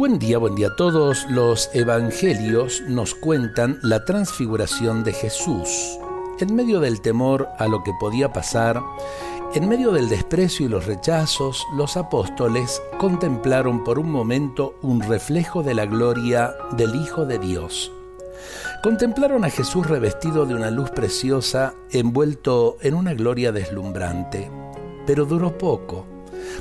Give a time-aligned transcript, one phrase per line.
[0.00, 1.26] Buen día, buen día a todos.
[1.28, 5.98] Los evangelios nos cuentan la transfiguración de Jesús.
[6.38, 8.82] En medio del temor a lo que podía pasar,
[9.52, 15.62] en medio del desprecio y los rechazos, los apóstoles contemplaron por un momento un reflejo
[15.62, 17.92] de la gloria del Hijo de Dios.
[18.82, 24.50] Contemplaron a Jesús revestido de una luz preciosa, envuelto en una gloria deslumbrante.
[25.06, 26.06] Pero duró poco.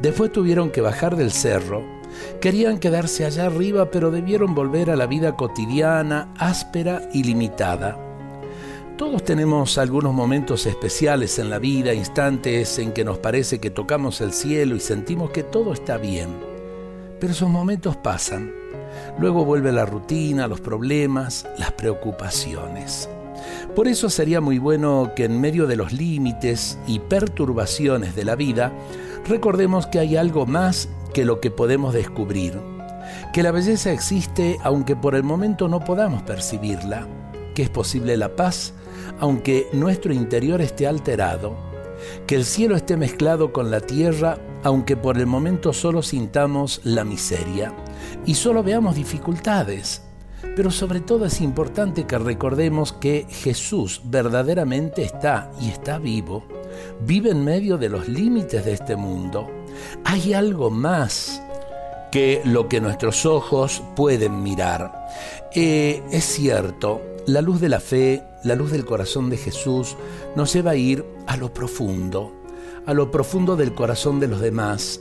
[0.00, 1.99] Después tuvieron que bajar del cerro
[2.40, 7.98] Querían quedarse allá arriba, pero debieron volver a la vida cotidiana, áspera y limitada.
[8.96, 14.20] Todos tenemos algunos momentos especiales en la vida, instantes en que nos parece que tocamos
[14.20, 16.28] el cielo y sentimos que todo está bien.
[17.18, 18.52] Pero esos momentos pasan.
[19.18, 23.08] Luego vuelve la rutina, los problemas, las preocupaciones.
[23.74, 28.36] Por eso sería muy bueno que en medio de los límites y perturbaciones de la
[28.36, 28.72] vida,
[29.30, 32.60] recordemos que hay algo más que lo que podemos descubrir,
[33.32, 37.06] que la belleza existe aunque por el momento no podamos percibirla,
[37.54, 38.74] que es posible la paz
[39.20, 41.54] aunque nuestro interior esté alterado,
[42.26, 47.04] que el cielo esté mezclado con la tierra aunque por el momento solo sintamos la
[47.04, 47.72] miseria
[48.26, 50.02] y solo veamos dificultades.
[50.56, 56.44] Pero sobre todo es importante que recordemos que Jesús verdaderamente está y está vivo,
[57.00, 59.48] vive en medio de los límites de este mundo
[60.04, 61.42] hay algo más
[62.10, 65.06] que lo que nuestros ojos pueden mirar.
[65.54, 69.96] Eh, es cierto, la luz de la fe, la luz del corazón de Jesús
[70.34, 72.32] nos lleva a ir a lo profundo,
[72.86, 75.00] a lo profundo del corazón de los demás,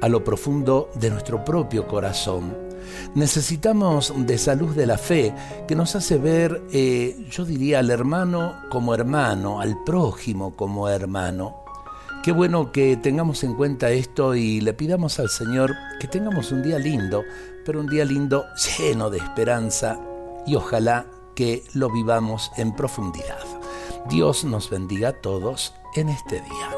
[0.00, 2.65] a lo profundo de nuestro propio corazón.
[3.14, 5.34] Necesitamos de esa luz de la fe
[5.66, 11.56] que nos hace ver, eh, yo diría, al hermano como hermano, al prójimo como hermano.
[12.22, 16.62] Qué bueno que tengamos en cuenta esto y le pidamos al Señor que tengamos un
[16.62, 17.22] día lindo,
[17.64, 18.44] pero un día lindo
[18.78, 20.00] lleno de esperanza
[20.46, 21.06] y ojalá
[21.36, 23.44] que lo vivamos en profundidad.
[24.08, 26.75] Dios nos bendiga a todos en este día.